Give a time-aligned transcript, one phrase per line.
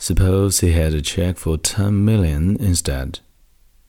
[0.00, 3.19] Suppose he had a check for 10 million instead.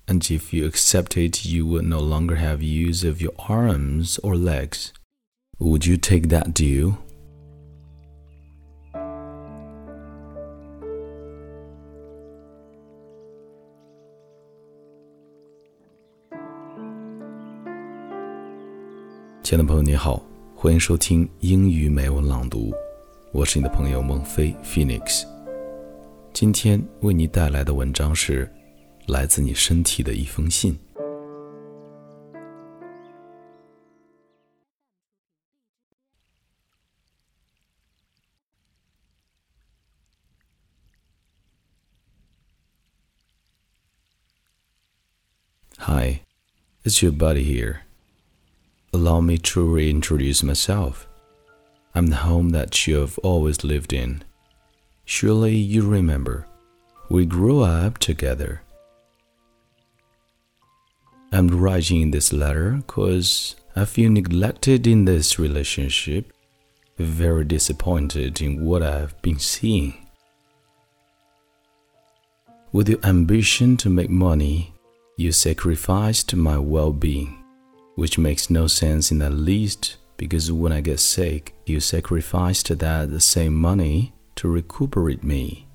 [0.07, 4.37] And if you accept it, you would no longer have use of your arms or
[4.37, 4.93] legs.
[5.59, 6.97] Would you take that deal?
[19.43, 20.23] 亲爱的朋友，你好，
[20.55, 22.73] 欢迎收听英语美文朗读，
[23.33, 25.25] 我是你的朋友孟非 Phoenix。
[26.34, 28.52] 今天为你带来的文章是
[29.08, 30.78] 来自你身体的一封信。
[45.80, 46.22] Hi,
[46.84, 47.82] it's your buddy here.
[48.92, 51.08] Allow me to reintroduce myself.
[51.96, 54.24] I'm the home that you have always lived in.
[55.05, 56.47] Surely you remember,
[57.09, 58.63] we grew up together.
[61.33, 66.33] I'm writing this letter because I feel neglected in this relationship,
[66.99, 69.95] very disappointed in what I've been seeing.
[72.73, 74.75] With your ambition to make money,
[75.17, 77.43] you sacrificed my well being
[77.95, 83.21] which makes no sense in the least because when I get sick, you sacrificed that
[83.23, 85.69] same money to recuperate me.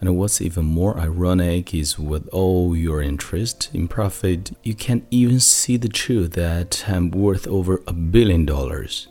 [0.00, 5.38] And what's even more ironic is with all your interest in profit, you can't even
[5.38, 9.06] see the truth that I'm worth over a billion dollars.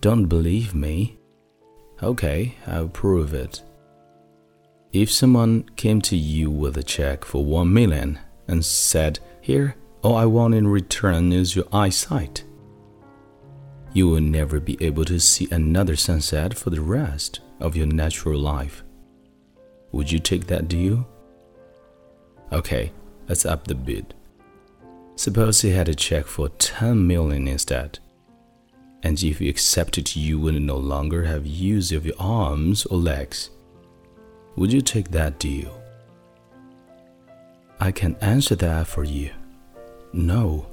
[0.00, 1.18] Don't believe me?
[2.00, 3.60] Okay, I'll prove it.
[4.92, 10.14] If someone came to you with a check for one million and said, here, all
[10.14, 12.44] I want in return is your eyesight.
[13.94, 18.40] You will never be able to see another sunset for the rest of your natural
[18.40, 18.82] life.
[19.92, 21.06] Would you take that deal?
[22.50, 22.92] Okay,
[23.28, 24.14] let's up the bid.
[25.16, 27.98] Suppose he had a check for 10 million instead.
[29.02, 33.50] And if you accepted, you would no longer have use of your arms or legs.
[34.56, 35.82] Would you take that deal?
[37.80, 39.30] I can answer that for you.
[40.12, 40.66] No.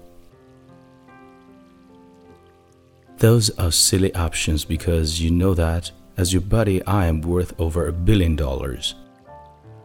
[3.20, 7.88] Those are silly options because you know that, as your buddy, I am worth over
[7.88, 8.96] a billion dollars.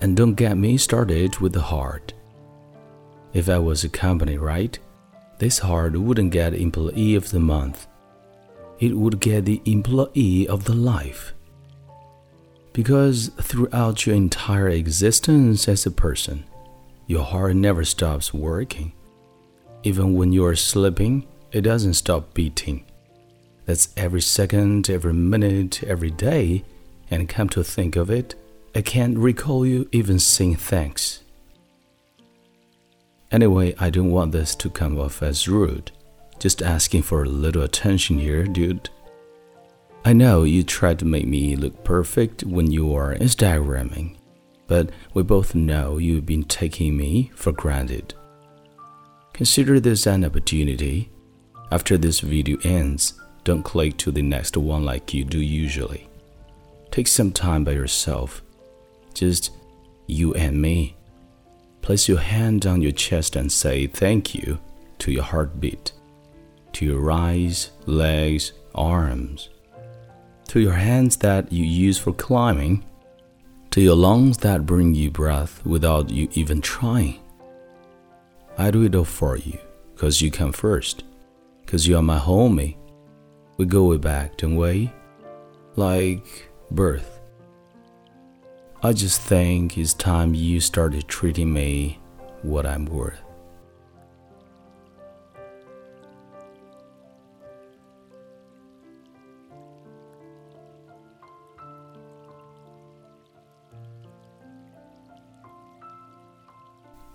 [0.00, 2.12] And don't get me started with the heart.
[3.32, 4.78] If I was a company, right?
[5.38, 7.88] This heart wouldn't get Employee of the Month.
[8.78, 11.34] It would get the Employee of the Life.
[12.72, 16.44] Because throughout your entire existence as a person,
[17.08, 18.92] your heart never stops working.
[19.82, 22.84] Even when you are sleeping, it doesn't stop beating.
[23.66, 26.64] That's every second, every minute, every day,
[27.10, 28.34] and come to think of it,
[28.74, 31.22] I can't recall you even saying thanks.
[33.30, 35.90] Anyway, I don't want this to come off as rude.
[36.38, 38.90] Just asking for a little attention here, dude.
[40.04, 44.16] I know you try to make me look perfect when you are Instagramming
[44.66, 48.14] but we both know you've been taking me for granted.
[49.32, 51.10] Consider this an opportunity.
[51.70, 56.08] After this video ends, don't click to the next one like you do usually.
[56.90, 58.42] Take some time by yourself,
[59.14, 59.50] just
[60.06, 60.96] you and me.
[61.82, 64.58] Place your hand on your chest and say thank you
[65.00, 65.92] to your heartbeat,
[66.72, 69.50] to your eyes, legs, arms,
[70.48, 72.84] to your hands that you use for climbing
[73.74, 77.18] to your lungs that bring you breath without you even trying.
[78.56, 79.58] I do it all for you,
[79.96, 81.02] cause you come first,
[81.66, 82.76] cause you are my homie.
[83.56, 84.90] We go way back, don't we?
[85.76, 87.20] Like birth.
[88.82, 91.98] I just think it's time you started treating me
[92.42, 93.20] what I'm worth.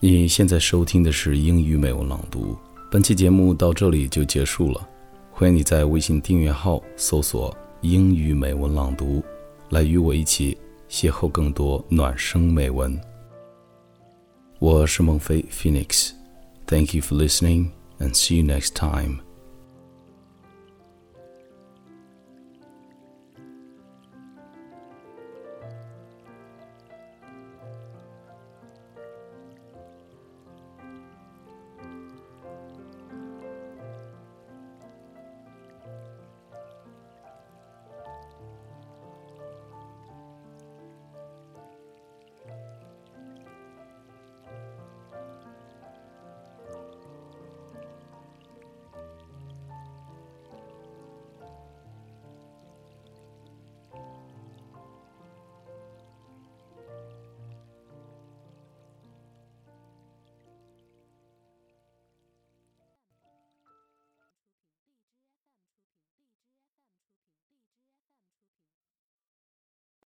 [0.01, 2.57] 你现在收听的是英语美文朗读，
[2.89, 4.87] 本期节目到这里就结束了。
[5.39, 9.23] 欢迎你在微信订阅号搜索“英语美文朗读”，
[9.71, 10.57] 来与我一起
[10.89, 12.99] 邂逅更多暖声美文。
[14.59, 17.69] 我是孟非 Phoenix，Thank you for listening
[17.99, 19.28] and see you next time.